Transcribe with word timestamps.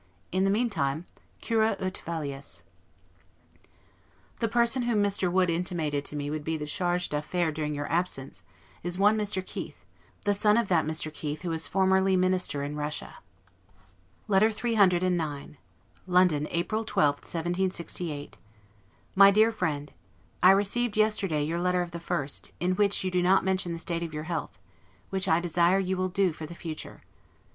In 0.31 0.45
the 0.45 0.49
meantime, 0.49 1.05
'Cura 1.43 1.77
ut 1.79 2.01
valeas'. 2.03 2.63
The 4.39 4.47
person 4.47 4.81
whom 4.81 5.03
Mr. 5.03 5.31
Wood 5.31 5.47
intimated 5.51 6.05
to 6.05 6.15
me 6.15 6.31
would 6.31 6.43
be 6.43 6.57
the 6.57 6.65
'Charge 6.65 7.07
d'Affaires' 7.09 7.53
during 7.53 7.75
your 7.75 7.85
absence, 7.87 8.41
is 8.81 8.97
one 8.97 9.15
Mr. 9.15 9.45
Keith, 9.45 9.85
the 10.25 10.33
son 10.33 10.57
of 10.57 10.69
that 10.69 10.87
Mr. 10.87 11.13
Keith 11.13 11.43
who 11.43 11.51
was 11.51 11.67
formerly 11.67 12.15
Minister 12.17 12.63
in 12.63 12.75
Russia. 12.75 13.17
LETTER 14.27 14.49
CCCIX 14.49 15.57
LONDON, 16.07 16.47
April 16.49 16.83
12, 16.83 17.15
1768. 17.17 18.39
MY 19.13 19.29
DEAR 19.29 19.51
FRIEND: 19.51 19.93
I 20.41 20.49
received, 20.49 20.97
yesterday, 20.97 21.43
your 21.43 21.59
letter 21.59 21.83
of 21.83 21.91
the 21.91 21.99
1st; 21.99 22.49
in 22.59 22.71
which 22.73 23.03
you 23.03 23.11
do 23.11 23.21
not 23.21 23.45
mention 23.45 23.71
the 23.71 23.77
state 23.77 24.01
of 24.01 24.15
your 24.15 24.23
health, 24.23 24.57
which 25.11 25.27
I 25.27 25.39
desire 25.39 25.77
you 25.77 25.95
will 25.95 26.09
do 26.09 26.33
for 26.33 26.47
the 26.47 26.55
future. 26.55 27.03